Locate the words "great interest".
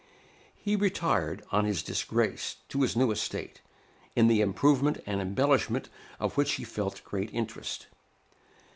7.03-7.85